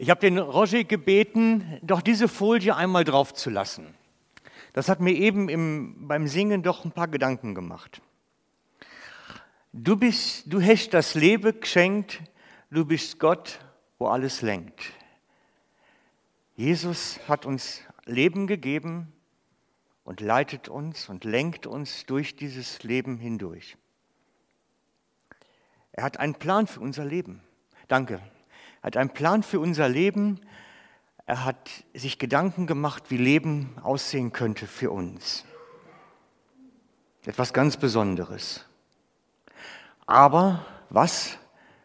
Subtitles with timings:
[0.00, 3.94] Ich habe den Roger gebeten, doch diese Folie einmal drauf zu lassen.
[4.72, 8.00] Das hat mir eben im, beim Singen doch ein paar Gedanken gemacht.
[9.74, 12.22] Du bist, du hast das Leben geschenkt,
[12.70, 13.60] du bist Gott,
[13.98, 14.84] wo alles lenkt.
[16.56, 19.12] Jesus hat uns Leben gegeben
[20.04, 23.76] und leitet uns und lenkt uns durch dieses Leben hindurch.
[25.92, 27.42] Er hat einen Plan für unser Leben.
[27.86, 28.18] Danke.
[28.82, 30.40] Er hat einen Plan für unser Leben.
[31.26, 35.44] Er hat sich Gedanken gemacht, wie Leben aussehen könnte für uns.
[37.24, 38.64] Etwas ganz Besonderes.
[40.06, 41.38] Aber was,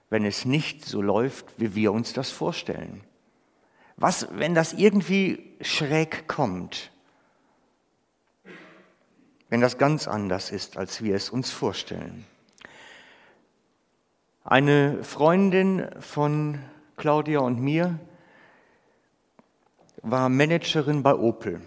[0.09, 3.03] wenn es nicht so läuft, wie wir uns das vorstellen?
[3.97, 6.91] Was, wenn das irgendwie schräg kommt?
[9.49, 12.25] Wenn das ganz anders ist, als wir es uns vorstellen?
[14.43, 16.59] Eine Freundin von
[16.97, 17.99] Claudia und mir,
[20.01, 21.61] war Managerin bei Opel.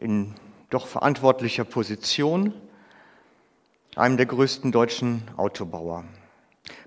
[0.00, 0.34] In
[0.70, 2.52] doch verantwortlicher Position,
[3.96, 6.04] einem der größten deutschen Autobauer.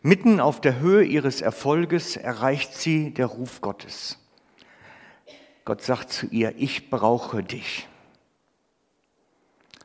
[0.01, 4.19] Mitten auf der Höhe ihres Erfolges erreicht sie der Ruf Gottes.
[5.63, 7.87] Gott sagt zu ihr, ich brauche dich.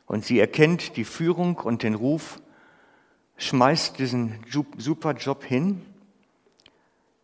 [0.06, 2.41] Und sie erkennt die Führung und den Ruf
[3.42, 4.38] schmeißt diesen
[4.78, 5.82] super Job hin,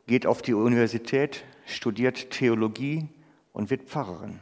[0.09, 3.09] geht auf die Universität, studiert Theologie
[3.53, 4.41] und wird Pfarrerin.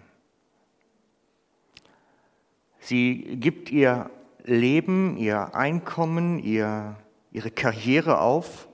[2.80, 4.10] Sie gibt ihr
[4.44, 6.96] Leben, ihr Einkommen, ihr,
[7.32, 8.68] ihre Karriere auf,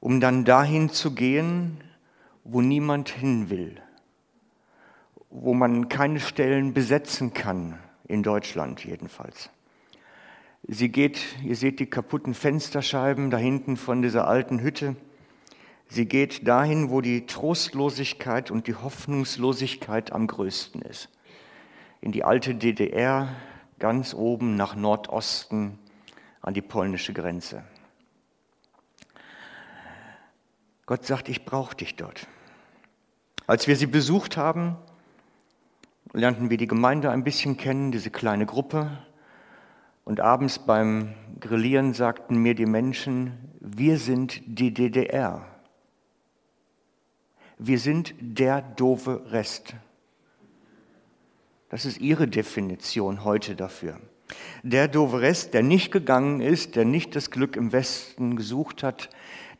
[0.00, 1.82] um dann dahin zu gehen,
[2.44, 3.82] wo niemand hin will,
[5.28, 9.50] wo man keine Stellen besetzen kann, in Deutschland jedenfalls.
[10.68, 14.96] Sie geht, ihr seht die kaputten Fensterscheiben da hinten von dieser alten Hütte.
[15.88, 21.08] Sie geht dahin, wo die Trostlosigkeit und die Hoffnungslosigkeit am größten ist.
[22.00, 23.28] In die alte DDR,
[23.78, 25.78] ganz oben nach Nordosten
[26.40, 27.62] an die polnische Grenze.
[30.84, 32.26] Gott sagt, ich brauche dich dort.
[33.46, 34.76] Als wir sie besucht haben,
[36.12, 39.05] lernten wir die Gemeinde ein bisschen kennen, diese kleine Gruppe,
[40.06, 45.44] und abends beim Grillieren sagten mir die Menschen, wir sind die DDR.
[47.58, 49.74] Wir sind der doofe Rest.
[51.70, 53.98] Das ist ihre Definition heute dafür.
[54.62, 59.10] Der doofe Rest, der nicht gegangen ist, der nicht das Glück im Westen gesucht hat,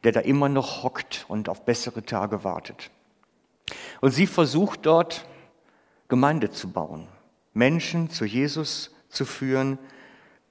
[0.04, 2.92] der da immer noch hockt und auf bessere Tage wartet.
[4.00, 5.26] Und sie versucht dort
[6.06, 7.08] Gemeinde zu bauen,
[7.52, 9.78] Menschen zu Jesus zu führen,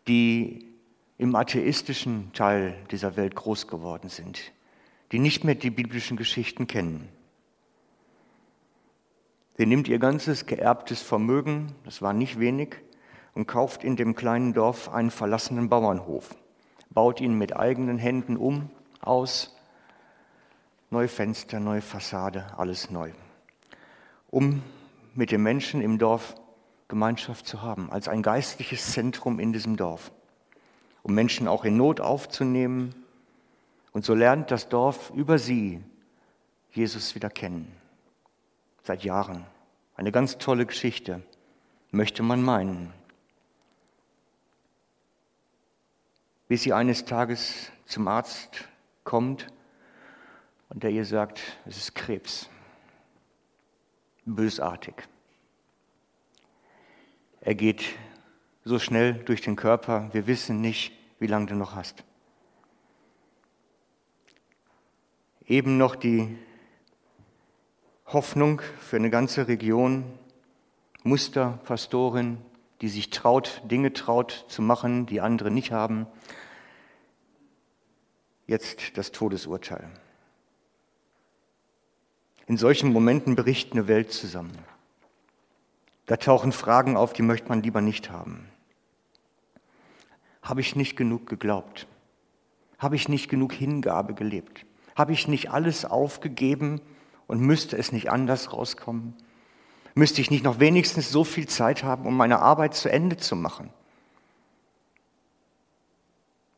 [0.07, 0.73] die
[1.17, 4.51] im atheistischen Teil dieser Welt groß geworden sind,
[5.11, 7.09] die nicht mehr die biblischen Geschichten kennen.
[9.57, 12.75] Sie nimmt ihr ganzes geerbtes Vermögen, das war nicht wenig,
[13.33, 16.35] und kauft in dem kleinen Dorf einen verlassenen Bauernhof,
[16.89, 19.55] baut ihn mit eigenen Händen um, aus,
[20.89, 23.11] neue Fenster, neue Fassade, alles neu,
[24.29, 24.61] um
[25.13, 26.35] mit den Menschen im Dorf
[26.87, 30.11] Gemeinschaft zu haben, als ein geistliches Zentrum in diesem Dorf,
[31.03, 32.93] um Menschen auch in Not aufzunehmen.
[33.91, 35.83] Und so lernt das Dorf über sie
[36.71, 37.71] Jesus wieder kennen.
[38.83, 39.45] Seit Jahren.
[39.95, 41.23] Eine ganz tolle Geschichte,
[41.91, 42.93] möchte man meinen.
[46.47, 48.65] Bis sie eines Tages zum Arzt
[49.05, 49.47] kommt
[50.69, 52.49] und der ihr sagt, es ist Krebs.
[54.25, 54.95] Bösartig.
[57.45, 57.85] Er geht
[58.63, 62.03] so schnell durch den Körper, wir wissen nicht, wie lange du noch hast.
[65.45, 66.39] Eben noch die
[68.07, 70.05] Hoffnung für eine ganze Region,
[71.03, 72.39] Musterpastorin,
[72.81, 76.07] die sich traut, Dinge traut zu machen, die andere nicht haben.
[78.47, 79.87] Jetzt das Todesurteil.
[82.47, 84.57] In solchen Momenten bricht eine Welt zusammen.
[86.05, 88.47] Da tauchen Fragen auf, die möchte man lieber nicht haben.
[90.41, 91.87] Habe ich nicht genug geglaubt?
[92.77, 94.65] Habe ich nicht genug Hingabe gelebt?
[94.95, 96.81] Habe ich nicht alles aufgegeben
[97.27, 99.15] und müsste es nicht anders rauskommen?
[99.95, 103.35] Müsste ich nicht noch wenigstens so viel Zeit haben, um meine Arbeit zu Ende zu
[103.35, 103.71] machen?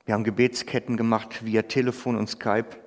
[0.05, 2.77] Wir haben Gebetsketten gemacht via Telefon und Skype.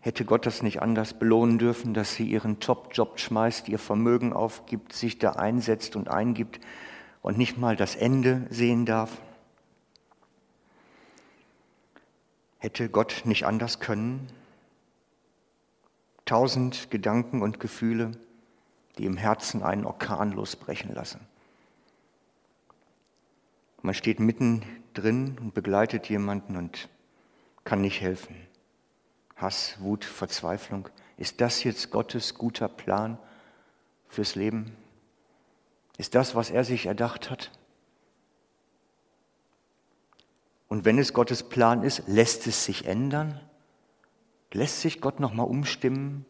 [0.00, 4.94] Hätte Gott das nicht anders belohnen dürfen, dass sie ihren Top-Job schmeißt, ihr Vermögen aufgibt,
[4.94, 6.58] sich da einsetzt und eingibt
[7.20, 9.20] und nicht mal das Ende sehen darf?
[12.58, 14.26] Hätte Gott nicht anders können?
[16.24, 18.12] Tausend Gedanken und Gefühle,
[18.96, 21.20] die im Herzen einen Orkan losbrechen lassen.
[23.82, 24.62] Man steht mitten
[24.94, 26.88] drin und begleitet jemanden und
[27.64, 28.36] kann nicht helfen.
[29.40, 30.88] Hass, Wut, Verzweiflung.
[31.16, 33.18] Ist das jetzt Gottes guter Plan
[34.08, 34.76] fürs Leben?
[35.98, 37.50] Ist das, was er sich erdacht hat?
[40.68, 43.40] Und wenn es Gottes Plan ist, lässt es sich ändern?
[44.52, 46.24] Lässt sich Gott nochmal umstimmen?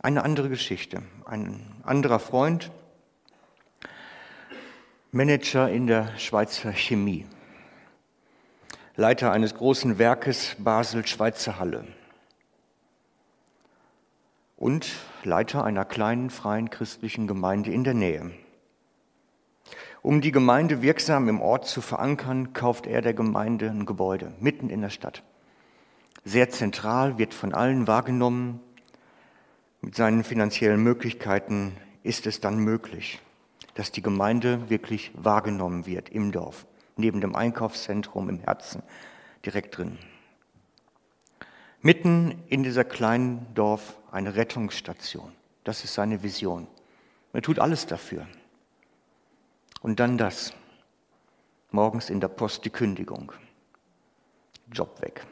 [0.00, 1.02] Eine andere Geschichte.
[1.24, 2.70] Ein anderer Freund,
[5.14, 7.26] Manager in der Schweizer Chemie,
[8.96, 11.86] Leiter eines großen Werkes Basel Schweizer Halle
[14.58, 14.86] und
[15.24, 18.32] Leiter einer kleinen freien christlichen Gemeinde in der Nähe.
[20.02, 24.68] Um die Gemeinde wirksam im Ort zu verankern, kauft er der Gemeinde ein Gebäude mitten
[24.68, 25.22] in der Stadt.
[26.26, 28.60] Sehr zentral, wird von allen wahrgenommen.
[29.80, 31.72] Mit seinen finanziellen Möglichkeiten
[32.02, 33.20] ist es dann möglich,
[33.72, 36.66] dass die Gemeinde wirklich wahrgenommen wird im Dorf,
[36.96, 38.82] neben dem Einkaufszentrum im Herzen,
[39.44, 39.98] direkt drin.
[41.80, 45.32] Mitten in dieser kleinen Dorf eine Rettungsstation.
[45.64, 46.68] Das ist seine Vision.
[47.32, 48.26] Er tut alles dafür.
[49.80, 50.52] Und dann das.
[51.70, 53.32] Morgens in der Post die Kündigung.
[54.70, 55.26] Job weg.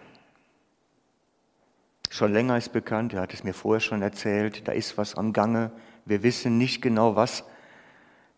[2.09, 5.33] Schon länger ist bekannt, er hat es mir vorher schon erzählt, da ist was am
[5.33, 5.71] Gange.
[6.05, 7.45] Wir wissen nicht genau was.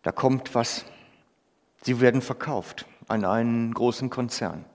[0.03, 0.85] Da kommt was.
[1.81, 4.65] Sie werden verkauft an einen großen Konzern.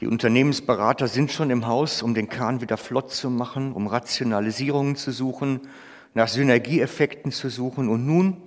[0.00, 4.96] Die Unternehmensberater sind schon im Haus, um den Kahn wieder flott zu machen, um Rationalisierungen
[4.96, 5.68] zu suchen,
[6.14, 7.88] nach Synergieeffekten zu suchen.
[7.88, 8.42] Und nun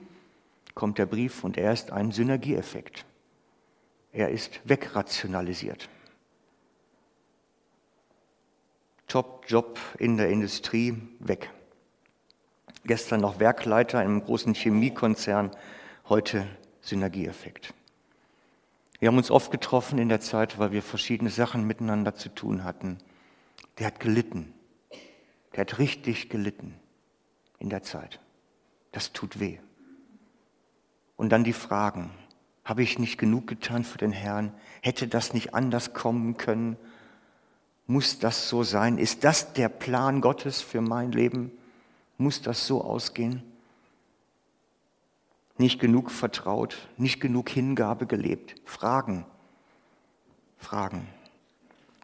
[0.73, 3.05] kommt der Brief und er ist ein Synergieeffekt.
[4.11, 5.89] Er ist wegrationalisiert.
[9.07, 11.49] Top-Job in der Industrie weg.
[12.83, 15.51] Gestern noch Werkleiter in einem großen Chemiekonzern,
[16.09, 16.45] heute
[16.87, 17.73] Synergieeffekt.
[18.99, 22.63] Wir haben uns oft getroffen in der Zeit, weil wir verschiedene Sachen miteinander zu tun
[22.63, 22.97] hatten.
[23.77, 24.53] Der hat gelitten.
[25.53, 26.73] Der hat richtig gelitten
[27.59, 28.19] in der Zeit.
[28.91, 29.59] Das tut weh.
[31.17, 32.11] Und dann die Fragen.
[32.63, 34.53] Habe ich nicht genug getan für den Herrn?
[34.81, 36.77] Hätte das nicht anders kommen können?
[37.85, 38.97] Muss das so sein?
[38.97, 41.51] Ist das der Plan Gottes für mein Leben?
[42.17, 43.43] Muss das so ausgehen?
[45.57, 48.55] Nicht genug vertraut, nicht genug Hingabe gelebt.
[48.65, 49.25] Fragen,
[50.57, 51.07] Fragen.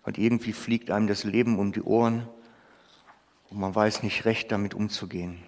[0.03, 2.27] Und irgendwie fliegt einem das Leben um die Ohren
[3.49, 5.41] und man weiß nicht recht damit umzugehen.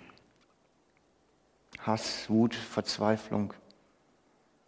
[1.79, 3.53] Hass, Wut, Verzweiflung.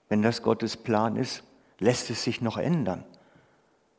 [0.09, 1.43] Wenn das Gottes Plan ist,
[1.79, 3.03] lässt es sich noch ändern.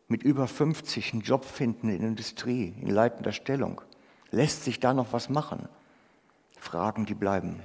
[0.09, 3.81] Mit über 50 einen Job finden in der Industrie, in leitender Stellung.
[4.31, 5.69] Lässt sich da noch was machen?
[6.59, 7.63] Fragen, die bleiben.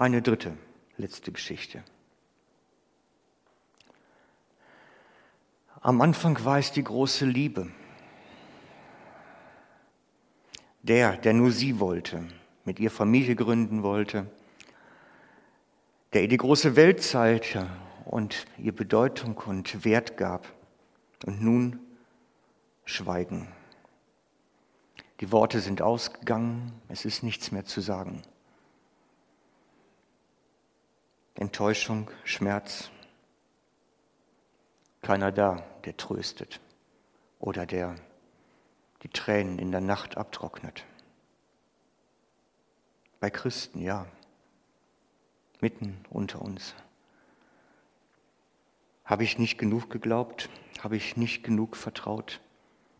[0.00, 0.56] Eine dritte,
[0.96, 1.84] letzte Geschichte.
[5.82, 7.70] Am Anfang war es die große Liebe
[10.80, 12.24] der, der nur sie wollte,
[12.64, 14.24] mit ihr Familie gründen wollte,
[16.14, 17.66] der ihr die große Welt zeigte
[18.06, 20.50] und ihr Bedeutung und Wert gab.
[21.26, 21.78] Und nun
[22.86, 23.48] Schweigen.
[25.20, 28.22] Die Worte sind ausgegangen, es ist nichts mehr zu sagen.
[31.40, 32.90] Enttäuschung, Schmerz.
[35.00, 36.60] Keiner da, der tröstet
[37.38, 37.94] oder der
[39.02, 40.84] die Tränen in der Nacht abtrocknet.
[43.20, 44.04] Bei Christen, ja,
[45.62, 46.74] mitten unter uns.
[49.06, 50.50] Habe ich nicht genug geglaubt?
[50.82, 52.42] Habe ich nicht genug vertraut?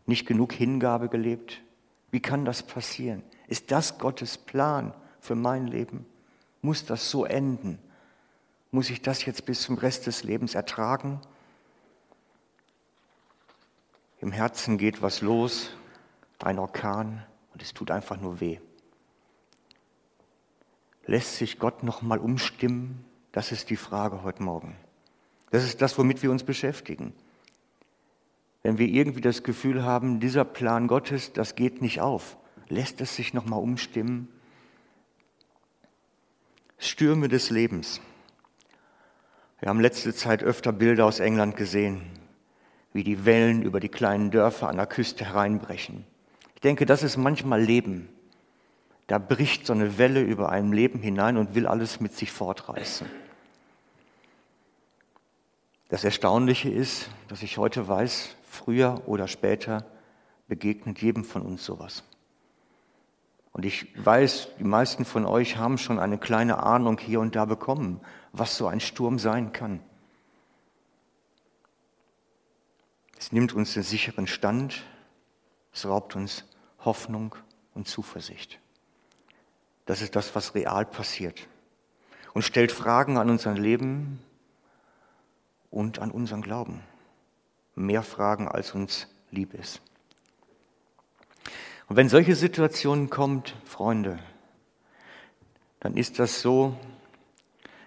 [0.07, 1.61] Nicht genug Hingabe gelebt?
[2.09, 3.21] Wie kann das passieren?
[3.47, 6.07] Ist das Gottes Plan für mein Leben?
[6.63, 7.77] Muss das so enden?
[8.71, 11.19] Muss ich das jetzt bis zum Rest des Lebens ertragen?
[14.19, 15.71] Im Herzen geht was los,
[16.39, 18.59] ein Orkan und es tut einfach nur weh.
[21.05, 23.03] Lässt sich Gott noch mal umstimmen?
[23.33, 24.77] Das ist die Frage heute Morgen.
[25.49, 27.13] Das ist das, womit wir uns beschäftigen.
[28.63, 32.37] Wenn wir irgendwie das Gefühl haben, dieser Plan Gottes, das geht nicht auf,
[32.69, 34.29] lässt es sich noch mal umstimmen?
[36.77, 37.99] Stürme des Lebens.
[39.61, 42.01] Wir haben letzte Zeit öfter Bilder aus England gesehen,
[42.93, 46.03] wie die Wellen über die kleinen Dörfer an der Küste hereinbrechen.
[46.55, 48.09] Ich denke, das ist manchmal Leben.
[49.05, 53.07] da bricht so eine Welle über einem Leben hinein und will alles mit sich fortreißen.
[55.89, 59.85] Das Erstaunliche ist, dass ich heute weiß, früher oder später
[60.47, 62.03] begegnet jedem von uns sowas.
[63.51, 67.45] Und ich weiß, die meisten von euch haben schon eine kleine Ahnung hier und da
[67.45, 67.99] bekommen,
[68.31, 69.81] was so ein Sturm sein kann.
[73.17, 74.83] Es nimmt uns den sicheren Stand,
[75.73, 76.45] es raubt uns
[76.79, 77.35] Hoffnung
[77.73, 78.59] und Zuversicht.
[79.85, 81.47] Das ist das, was real passiert.
[82.33, 84.23] Und stellt Fragen an unser Leben
[85.69, 86.81] und an unseren Glauben.
[87.75, 89.81] Mehr Fragen, als uns lieb ist.
[91.91, 94.17] Und wenn solche Situationen kommt, Freunde,
[95.81, 96.77] dann ist das so,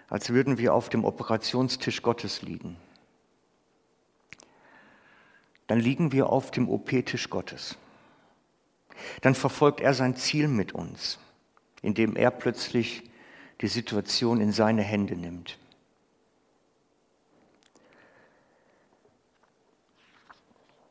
[0.09, 2.77] als würden wir auf dem Operationstisch Gottes liegen.
[5.65, 7.79] Dann liegen wir auf dem OP-Tisch Gottes.
[9.21, 11.17] Dann verfolgt er sein Ziel mit uns,
[11.81, 13.09] indem er plötzlich
[13.61, 15.57] die Situation in seine Hände nimmt.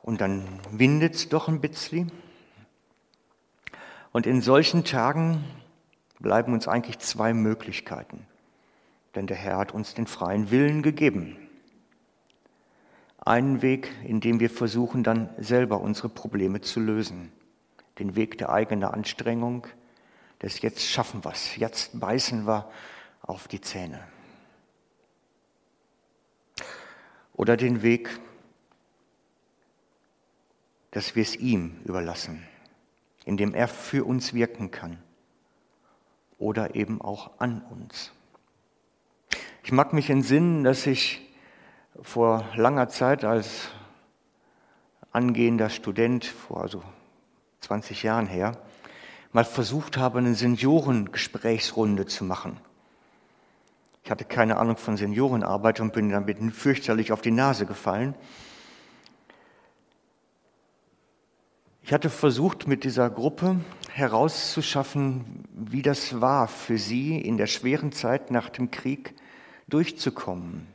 [0.03, 2.11] Und dann windet es doch ein bisschen.
[4.15, 5.43] Und in solchen Tagen
[6.21, 8.29] bleiben uns eigentlich zwei Möglichkeiten.
[9.17, 11.37] Denn der Herr hat uns den freien Willen gegeben.
[13.19, 17.33] Einen Weg, in dem wir versuchen, dann selber unsere Probleme zu lösen.
[17.99, 19.67] Den Weg der eigenen Anstrengung,
[20.41, 22.71] des Jetzt schaffen wir es, jetzt beißen wir
[23.21, 24.01] auf die Zähne.
[27.35, 28.21] Oder den Weg
[30.93, 32.47] dass wir es ihm überlassen,
[33.25, 34.99] indem er für uns wirken kann
[36.39, 38.13] oder eben auch an uns.
[39.63, 41.21] Ich mag mich entsinnen, dass ich
[42.03, 43.69] vor langer Zeit als
[45.13, 46.83] angehender Student, vor also
[47.61, 48.59] 20 Jahren her,
[49.33, 52.61] mal versucht habe, eine Seniorengesprächsrunde zu machen.
[54.03, 58.15] Ich hatte keine Ahnung von Seniorenarbeit und bin damit fürchterlich auf die Nase gefallen.
[61.87, 63.61] Ich hatte versucht, mit dieser Gruppe
[63.91, 69.15] herauszuschaffen, wie das war für sie in der schweren Zeit nach dem Krieg
[69.69, 70.67] durchzukommen.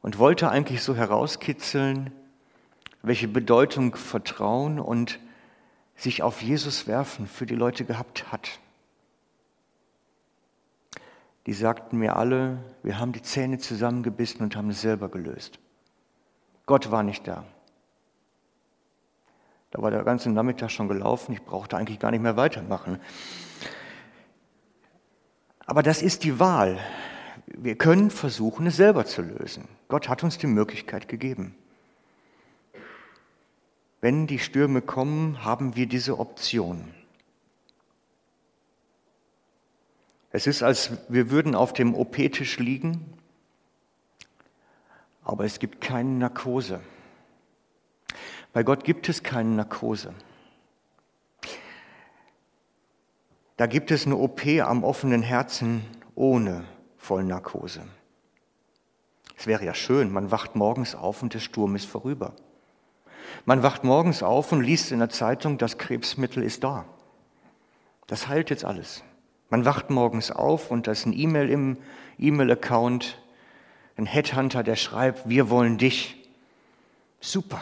[0.00, 2.10] Und wollte eigentlich so herauskitzeln,
[3.02, 5.20] welche Bedeutung Vertrauen und
[5.94, 8.60] sich auf Jesus werfen für die Leute gehabt hat.
[11.44, 15.58] Die sagten mir alle, wir haben die Zähne zusammengebissen und haben es selber gelöst.
[16.64, 17.44] Gott war nicht da.
[19.70, 22.98] Da war der ganze Nachmittag schon gelaufen, ich brauchte eigentlich gar nicht mehr weitermachen.
[25.66, 26.78] Aber das ist die Wahl.
[27.46, 29.68] Wir können versuchen, es selber zu lösen.
[29.88, 31.54] Gott hat uns die Möglichkeit gegeben.
[34.00, 36.94] Wenn die Stürme kommen, haben wir diese Option.
[40.30, 43.12] Es ist, als wir würden auf dem OP-Tisch liegen,
[45.22, 46.80] aber es gibt keine Narkose.
[48.58, 50.12] Bei Gott gibt es keine Narkose.
[53.56, 55.84] Da gibt es eine OP am offenen Herzen
[56.16, 56.64] ohne
[56.96, 57.82] Vollnarkose.
[59.36, 62.32] Es wäre ja schön, man wacht morgens auf und der Sturm ist vorüber.
[63.44, 66.84] Man wacht morgens auf und liest in der Zeitung, das Krebsmittel ist da.
[68.08, 69.04] Das heilt jetzt alles.
[69.50, 71.76] Man wacht morgens auf und da ist ein E-Mail im
[72.18, 73.22] E-Mail-Account,
[73.96, 76.28] ein Headhunter, der schreibt, wir wollen dich.
[77.20, 77.60] Super,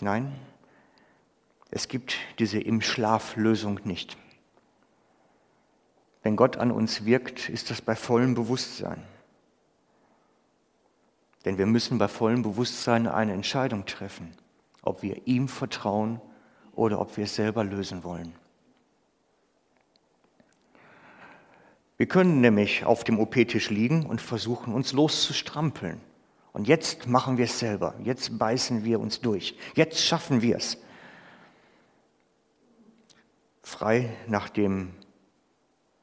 [0.00, 0.32] Nein,
[1.70, 4.16] es gibt diese im Schlaf Lösung nicht.
[6.22, 9.02] Wenn Gott an uns wirkt, ist das bei vollem Bewusstsein.
[11.44, 14.36] Denn wir müssen bei vollem Bewusstsein eine Entscheidung treffen,
[14.82, 16.20] ob wir ihm vertrauen
[16.72, 18.34] oder ob wir es selber lösen wollen.
[21.96, 26.00] Wir können nämlich auf dem OP-Tisch liegen und versuchen, uns loszustrampeln
[26.58, 27.94] und jetzt machen wir es selber.
[28.02, 29.56] Jetzt beißen wir uns durch.
[29.76, 30.76] Jetzt schaffen wir es.
[33.62, 34.92] Frei nach dem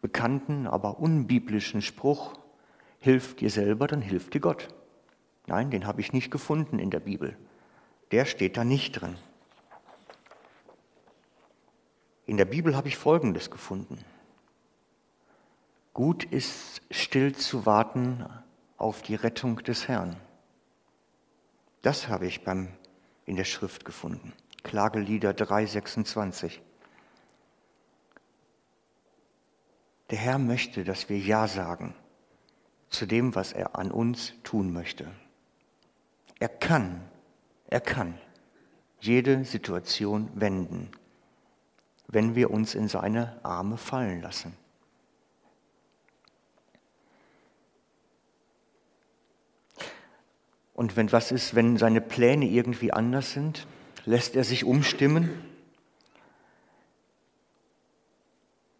[0.01, 2.39] bekannten, aber unbiblischen Spruch,
[2.99, 4.69] hilf dir selber, dann hilft dir Gott.
[5.45, 7.37] Nein, den habe ich nicht gefunden in der Bibel.
[8.11, 9.17] Der steht da nicht drin.
[12.27, 13.97] In der Bibel habe ich Folgendes gefunden.
[15.93, 18.25] Gut ist still zu warten
[18.77, 20.15] auf die Rettung des Herrn.
[21.85, 22.69] Das habe ich beim,
[23.27, 24.33] in der Schrift gefunden.
[24.63, 26.59] Klagelieder 3,26.
[30.09, 31.93] Der Herr möchte, dass wir Ja sagen
[32.89, 35.11] zu dem, was er an uns tun möchte.
[36.39, 37.07] Er kann,
[37.67, 38.17] er kann
[38.99, 40.89] jede Situation wenden.
[42.07, 44.57] wenn wir uns in seine Arme fallen lassen.
[50.75, 53.65] Und wenn was ist, wenn seine Pläne irgendwie anders sind,
[54.05, 55.29] lässt er sich umstimmen.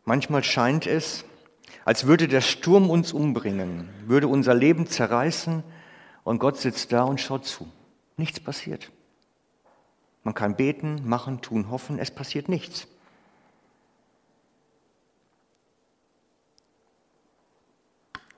[0.03, 1.23] Manchmal scheint es,
[1.85, 5.63] als würde der Sturm uns umbringen, würde unser Leben zerreißen
[6.23, 7.71] und Gott sitzt da und schaut zu.
[8.17, 8.91] Nichts passiert.
[10.23, 12.87] Man kann beten, machen, tun, hoffen, es passiert nichts.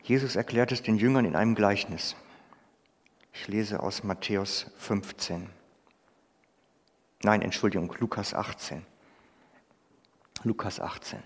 [0.03, 2.15] Jesus erklärt es den Jüngern in einem Gleichnis.
[3.39, 5.47] Ich lese aus Matthäus 15.
[7.21, 8.83] Nein, Entschuldigung, Lukas 18.
[10.43, 11.19] Lukas 18.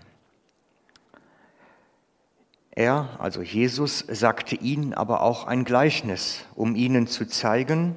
[2.72, 7.96] Er, also Jesus, sagte ihnen aber auch ein Gleichnis, um ihnen zu zeigen,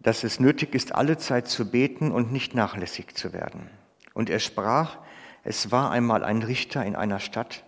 [0.00, 3.70] dass es nötig ist, alle Zeit zu beten und nicht nachlässig zu werden.
[4.12, 4.98] Und er sprach,
[5.42, 7.64] es war einmal ein Richter in einer Stadt,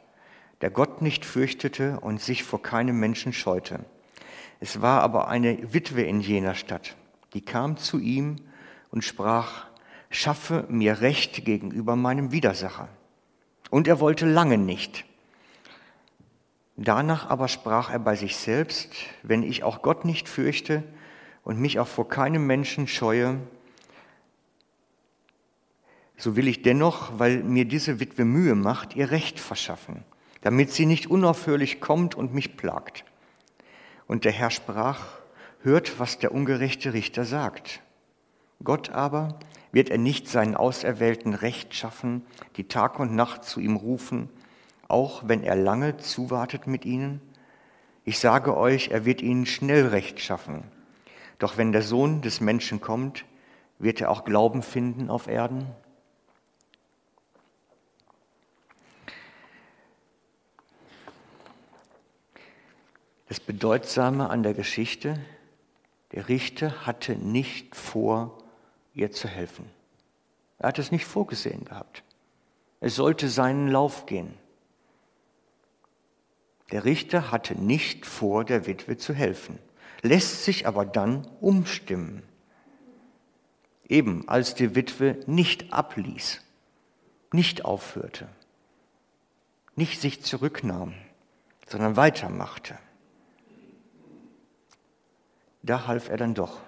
[0.61, 3.87] der Gott nicht fürchtete und sich vor keinem Menschen scheute.
[4.63, 6.95] Es war aber eine Witwe in jener Stadt,
[7.35, 8.37] die kam zu ihm
[8.93, 9.67] und sprach,
[10.09, 12.89] schaffe mir Recht gegenüber meinem Widersacher.
[13.71, 15.05] Und er wollte lange nicht.
[16.77, 20.85] Danach aber sprach er bei sich selbst, wenn ich auch Gott nicht fürchte
[21.43, 23.41] und mich auch vor keinem Menschen scheue,
[26.17, 30.05] so will ich dennoch, weil mir diese Witwe Mühe macht, ihr Recht verschaffen,
[30.41, 33.05] damit sie nicht unaufhörlich kommt und mich plagt.
[34.13, 35.07] Und der Herr sprach,
[35.63, 37.81] hört, was der ungerechte Richter sagt.
[38.63, 39.39] Gott aber
[39.73, 42.27] wird er nicht seinen Auserwählten Recht schaffen,
[42.59, 44.29] die Tag und Nacht zu ihm rufen,
[44.87, 47.23] auch wenn er lange zuwartet mit ihnen?
[48.05, 50.65] Ich sage euch, er wird ihnen schnell Recht schaffen.
[51.39, 53.25] Doch wenn der Sohn des Menschen kommt,
[53.79, 55.69] wird er auch Glauben finden auf Erden?
[63.29, 65.19] Das Bedeutsame an der Geschichte,
[66.13, 68.39] der Richter hatte nicht vor,
[68.95, 69.71] ihr zu helfen.
[70.59, 72.03] Er hat es nicht vorgesehen gehabt.
[72.81, 74.35] Es sollte seinen Lauf gehen.
[76.71, 79.59] Der Richter hatte nicht vor, der Witwe zu helfen,
[80.03, 82.23] lässt sich aber dann umstimmen.
[83.89, 86.43] Eben als die Witwe nicht abließ,
[87.33, 88.29] nicht aufhörte,
[89.77, 90.95] nicht sich zurücknahm,
[91.69, 92.79] sondern weitermachte
[95.63, 96.61] da half er dann doch.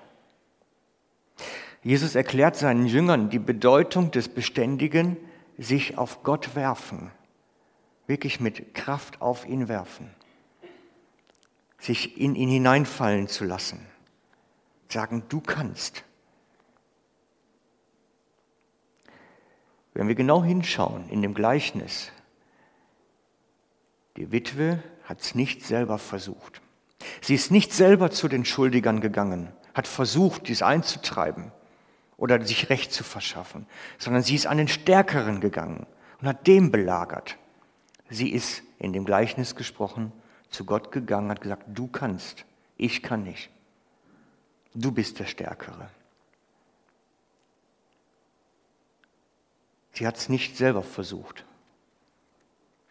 [1.82, 5.18] Jesus erklärt seinen Jüngern die Bedeutung des beständigen
[5.58, 7.10] sich auf Gott werfen,
[8.06, 10.10] wirklich mit Kraft auf ihn werfen,
[11.78, 13.86] sich in ihn hineinfallen zu lassen,
[14.88, 16.04] sagen, du kannst.
[19.92, 22.10] Wenn wir genau hinschauen in dem Gleichnis,
[24.16, 26.63] die Witwe hat es nicht selber versucht.
[27.20, 31.52] Sie ist nicht selber zu den Schuldigern gegangen, hat versucht, dies einzutreiben
[32.16, 33.66] oder sich Recht zu verschaffen,
[33.98, 35.86] sondern sie ist an den Stärkeren gegangen
[36.20, 37.36] und hat dem belagert.
[38.08, 40.12] Sie ist in dem Gleichnis gesprochen
[40.50, 42.44] zu Gott gegangen, hat gesagt, du kannst,
[42.76, 43.50] ich kann nicht.
[44.74, 45.88] Du bist der Stärkere.
[49.92, 51.44] Sie hat es nicht selber versucht.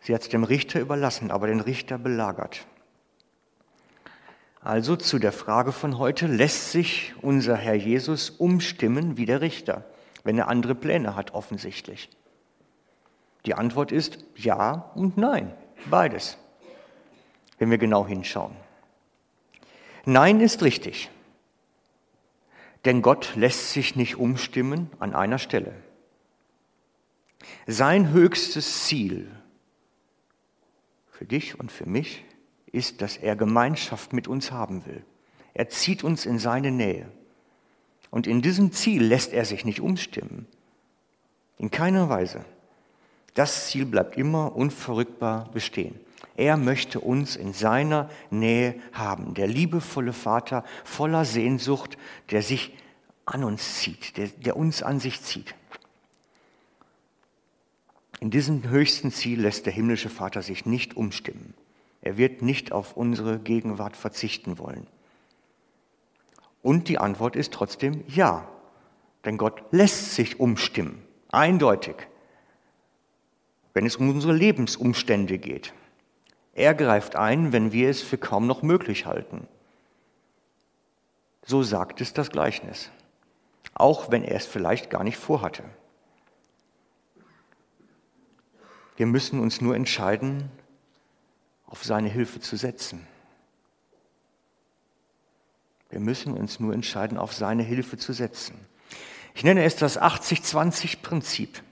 [0.02, 2.66] Sie hat es dem Richter überlassen, aber den Richter belagert.
[4.64, 9.84] Also zu der Frage von heute, lässt sich unser Herr Jesus umstimmen wie der Richter,
[10.24, 12.10] wenn er andere Pläne hat offensichtlich?
[13.46, 15.54] Die Antwort ist ja und nein,
[15.90, 16.38] beides,
[17.58, 18.56] wenn wir genau hinschauen.
[20.06, 21.10] Nein ist richtig,
[22.86, 25.74] denn Gott lässt sich nicht umstimmen an einer Stelle.
[27.68, 29.30] Sein höchstes Ziel
[31.12, 32.24] für dich und für mich
[32.74, 35.04] ist, dass er Gemeinschaft mit uns haben will.
[35.54, 37.08] Er zieht uns in seine Nähe.
[38.10, 40.48] Und in diesem Ziel lässt er sich nicht umstimmen.
[41.58, 42.44] In keiner Weise.
[43.36, 46.00] Das Ziel bleibt immer unverrückbar bestehen.
[46.36, 49.36] Er möchte uns in seiner Nähe haben.
[49.36, 51.98] Der liebevolle Vater voller Sehnsucht,
[52.32, 52.76] der sich
[53.26, 55.56] an uns zieht, der, der uns an sich zieht.
[58.20, 61.54] In diesem höchsten Ziel lässt der himmlische Vater sich nicht umstimmen.
[62.04, 64.88] Er wird nicht auf unsere Gegenwart verzichten wollen.
[66.62, 68.48] Und die Antwort ist trotzdem ja,
[69.24, 71.96] denn Gott lässt sich umstimmen, eindeutig,
[73.74, 75.74] wenn es um unsere Lebensumstände geht.
[76.54, 79.48] Er greift ein, wenn wir es für kaum noch möglich halten.
[81.46, 82.92] So sagt es das Gleichnis,
[83.74, 85.64] auch wenn er es vielleicht gar nicht vorhatte.
[88.98, 90.52] Wir müssen uns nur entscheiden,
[91.74, 93.08] auf seine Hilfe zu setzen.
[95.90, 98.54] Wir müssen uns nur entscheiden, auf seine Hilfe zu setzen.
[99.34, 101.64] Ich nenne es das 80-20-Prinzip.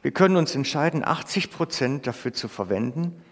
[0.00, 3.22] Wir können uns entscheiden, 80 Prozent dafür zu verwenden,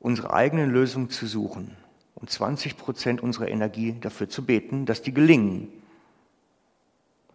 [0.00, 1.76] unsere eigenen Lösungen zu suchen
[2.16, 5.68] und 20 Prozent unserer Energie dafür zu beten, dass die gelingen.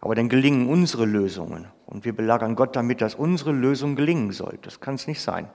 [0.08, 4.58] Aber dann gelingen unsere Lösungen und wir belagern Gott damit, dass unsere Lösung gelingen soll.
[4.62, 5.50] Das kann es nicht sein.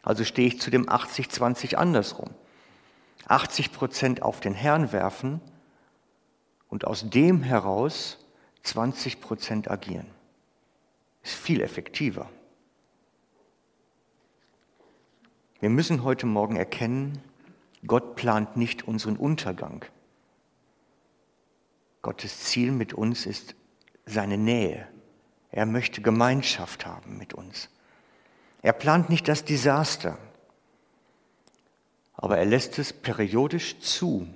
[0.00, 2.30] Also stehe ich zu dem 80-20 andersrum.
[3.26, 5.40] 80 Prozent auf den Herrn werfen
[6.68, 8.24] und aus dem heraus
[8.62, 10.06] 20 Prozent agieren.
[11.24, 12.30] Ist viel effektiver.
[15.58, 17.20] Wir müssen heute Morgen erkennen,
[17.84, 19.84] Gott plant nicht unseren Untergang.
[22.02, 23.56] Gottes Ziel mit uns ist
[24.06, 24.86] seine Nähe.
[25.50, 27.68] Er möchte Gemeinschaft haben mit uns.
[28.62, 30.18] Er plant nicht das Desaster,
[32.14, 34.26] aber er lässt es periodisch zu,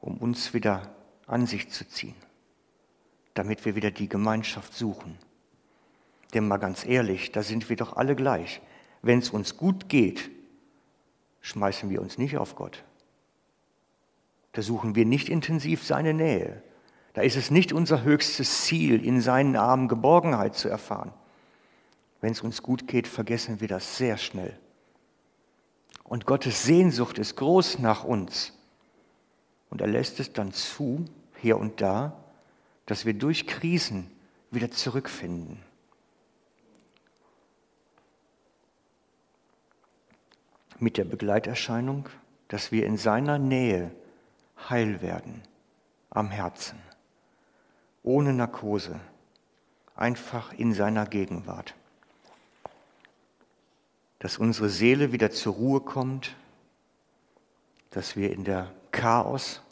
[0.00, 0.94] um uns wieder
[1.26, 2.14] an sich zu ziehen,
[3.34, 5.18] damit wir wieder die Gemeinschaft suchen.
[6.34, 8.60] Denn mal ganz ehrlich, da sind wir doch alle gleich.
[9.02, 10.30] Wenn es uns gut geht,
[11.40, 12.84] schmeißen wir uns nicht auf Gott.
[14.52, 16.62] Da suchen wir nicht intensiv seine Nähe.
[17.14, 21.12] Da ist es nicht unser höchstes Ziel, in seinen Armen Geborgenheit zu erfahren.
[22.20, 24.56] Wenn es uns gut geht, vergessen wir das sehr schnell.
[26.04, 28.52] Und Gottes Sehnsucht ist groß nach uns.
[29.70, 31.04] Und er lässt es dann zu,
[31.36, 32.16] hier und da,
[32.86, 34.10] dass wir durch Krisen
[34.50, 35.62] wieder zurückfinden.
[40.78, 42.08] Mit der Begleiterscheinung,
[42.48, 43.92] dass wir in seiner Nähe
[44.68, 45.42] heil werden
[46.10, 46.78] am Herzen,
[48.02, 48.98] ohne Narkose,
[49.94, 51.74] einfach in seiner Gegenwart.
[54.18, 56.36] Dass unsere Seele wieder zur Ruhe kommt,
[57.90, 59.62] dass wir in der Chaos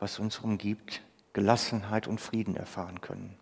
[0.00, 1.02] was uns umgibt,
[1.34, 3.36] Gelassenheit und Frieden erfahren können.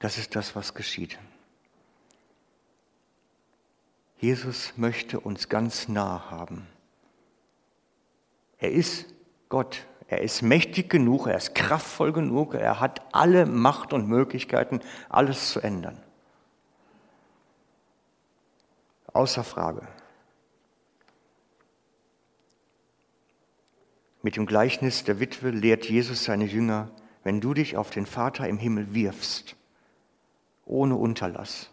[0.00, 1.18] Das ist das, was geschieht.
[4.18, 6.66] Jesus möchte uns ganz nah haben.
[8.58, 9.06] Er ist
[9.48, 9.86] Gott.
[10.08, 15.52] Er ist mächtig genug, er ist kraftvoll genug, er hat alle Macht und Möglichkeiten, alles
[15.52, 16.02] zu ändern.
[19.12, 19.86] Außer Frage.
[24.22, 26.90] Mit dem Gleichnis der Witwe lehrt Jesus seine Jünger,
[27.22, 29.56] wenn du dich auf den Vater im Himmel wirfst,
[30.64, 31.70] ohne Unterlass,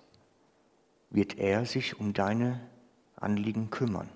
[1.10, 2.60] wird er sich um deine
[3.16, 4.10] Anliegen kümmern.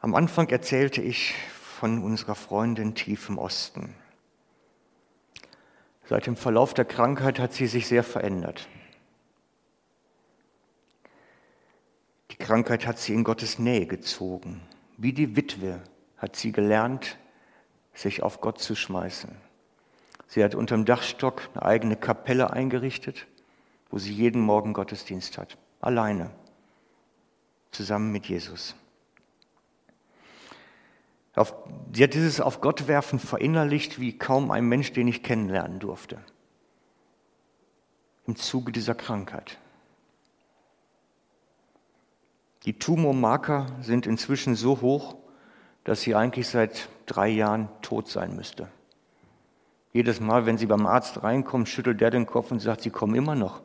[0.00, 1.34] Am Anfang erzählte ich
[1.78, 3.94] von unserer Freundin tief im Osten.
[6.08, 8.68] Seit dem Verlauf der Krankheit hat sie sich sehr verändert.
[12.30, 14.60] Die Krankheit hat sie in Gottes Nähe gezogen.
[14.96, 15.82] Wie die Witwe
[16.16, 17.18] hat sie gelernt,
[17.94, 19.34] sich auf Gott zu schmeißen.
[20.28, 23.26] Sie hat unterm Dachstock eine eigene Kapelle eingerichtet,
[23.90, 25.56] wo sie jeden Morgen Gottesdienst hat.
[25.80, 26.30] Alleine.
[27.70, 28.74] Zusammen mit Jesus.
[31.36, 31.54] Auf,
[31.92, 36.18] sie hat dieses Auf Gott werfen verinnerlicht wie kaum ein Mensch, den ich kennenlernen durfte.
[38.26, 39.58] Im Zuge dieser Krankheit.
[42.64, 45.16] Die Tumormarker sind inzwischen so hoch,
[45.84, 48.68] dass sie eigentlich seit drei Jahren tot sein müsste.
[49.92, 53.14] Jedes Mal, wenn sie beim Arzt reinkommt, schüttelt der den Kopf und sagt, sie kommen
[53.14, 53.62] immer noch.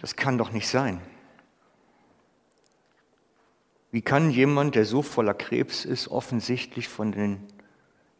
[0.00, 1.00] Das kann doch nicht sein.
[3.96, 7.42] Wie kann jemand, der so voller Krebs ist, offensichtlich von den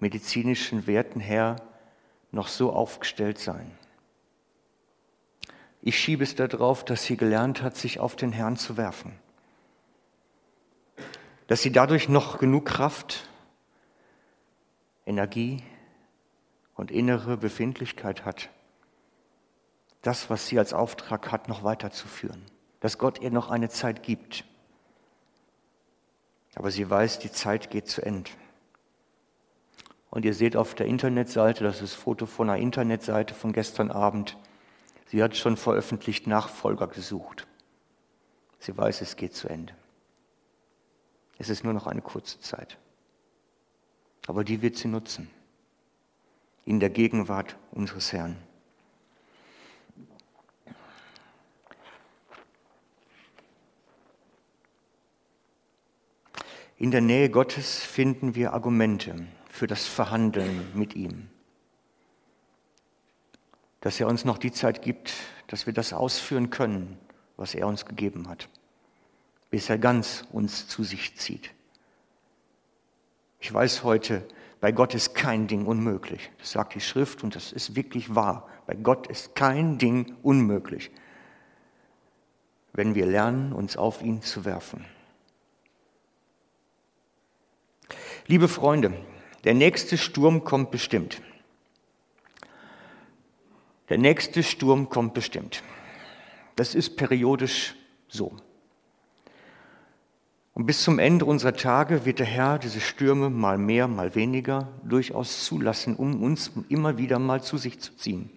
[0.00, 1.56] medizinischen Werten her
[2.30, 3.70] noch so aufgestellt sein?
[5.82, 9.12] Ich schiebe es darauf, dass sie gelernt hat, sich auf den Herrn zu werfen
[11.46, 13.28] dass sie dadurch noch genug Kraft,
[15.04, 15.62] Energie
[16.74, 18.48] und innere Befindlichkeit hat,
[20.00, 22.42] das, was sie als Auftrag hat, noch weiterzuführen.
[22.80, 24.46] Dass Gott ihr noch eine Zeit gibt.
[26.56, 28.30] Aber sie weiß, die Zeit geht zu Ende.
[30.10, 33.90] Und ihr seht auf der Internetseite, das ist ein Foto von einer Internetseite von gestern
[33.90, 34.38] Abend,
[35.08, 37.46] sie hat schon veröffentlicht Nachfolger gesucht.
[38.58, 39.74] Sie weiß, es geht zu Ende.
[41.38, 42.78] Es ist nur noch eine kurze Zeit.
[44.26, 45.30] Aber die wird sie nutzen.
[46.64, 48.38] In der Gegenwart unseres Herrn.
[56.78, 61.28] In der Nähe Gottes finden wir Argumente für das Verhandeln mit ihm.
[63.86, 65.12] dass er uns noch die Zeit gibt,
[65.46, 66.98] dass wir das ausführen können,
[67.36, 68.48] was er uns gegeben hat,
[69.48, 71.52] bis er ganz uns zu sich zieht.
[73.38, 74.26] Ich weiß heute,
[74.60, 76.32] bei Gott ist kein Ding unmöglich.
[76.38, 78.48] Das sagt die Schrift und das ist wirklich wahr.
[78.66, 80.90] Bei Gott ist kein Ding unmöglich,
[82.72, 84.84] wenn wir lernen, uns auf ihn zu werfen.
[88.28, 88.92] Liebe Freunde,
[89.44, 91.22] der nächste Sturm kommt bestimmt.
[93.88, 95.62] Der nächste Sturm kommt bestimmt.
[96.56, 97.76] Das ist periodisch
[98.08, 98.34] so.
[100.54, 104.72] Und bis zum Ende unserer Tage wird der Herr diese Stürme mal mehr, mal weniger
[104.82, 108.30] durchaus zulassen, um uns immer wieder mal zu sich zu ziehen.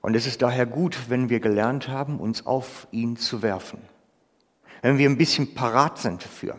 [0.00, 3.78] Und es ist daher gut, wenn wir gelernt haben, uns auf ihn zu werfen.
[4.80, 6.58] Wenn wir ein bisschen parat sind dafür.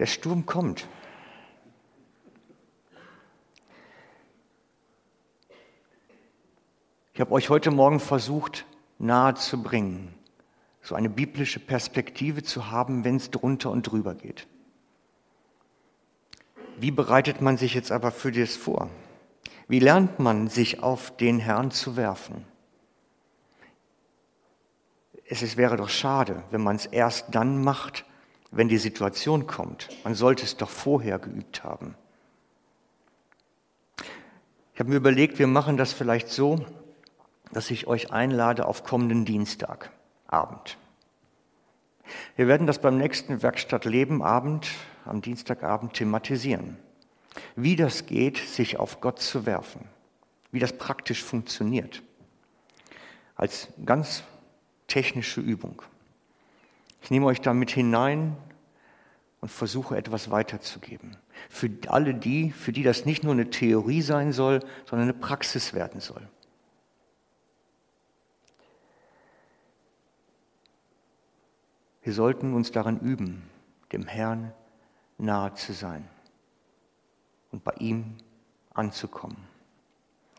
[0.00, 0.88] Der Sturm kommt.
[7.12, 8.64] Ich habe euch heute Morgen versucht
[8.98, 10.14] nahe zu bringen,
[10.80, 14.48] so eine biblische Perspektive zu haben, wenn es drunter und drüber geht.
[16.78, 18.88] Wie bereitet man sich jetzt aber für das vor?
[19.68, 22.46] Wie lernt man sich auf den Herrn zu werfen?
[25.26, 28.06] Es wäre doch schade, wenn man es erst dann macht,
[28.50, 29.88] wenn die Situation kommt.
[30.04, 31.94] Man sollte es doch vorher geübt haben.
[34.74, 36.64] Ich habe mir überlegt, wir machen das vielleicht so,
[37.52, 40.78] dass ich euch einlade auf kommenden Dienstagabend.
[42.36, 44.68] Wir werden das beim nächsten Werkstatt Leben Abend
[45.04, 46.76] am Dienstagabend thematisieren.
[47.54, 49.84] Wie das geht, sich auf Gott zu werfen.
[50.50, 52.02] Wie das praktisch funktioniert.
[53.36, 54.24] Als ganz
[54.88, 55.82] technische Übung.
[57.02, 58.36] Ich nehme euch damit hinein
[59.40, 61.16] und versuche etwas weiterzugeben.
[61.48, 65.72] Für alle die, für die das nicht nur eine Theorie sein soll, sondern eine Praxis
[65.72, 66.28] werden soll.
[72.02, 73.42] Wir sollten uns daran üben,
[73.92, 74.52] dem Herrn
[75.18, 76.08] nahe zu sein
[77.52, 78.16] und bei ihm
[78.72, 79.49] anzukommen.